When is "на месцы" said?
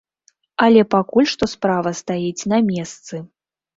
2.55-3.15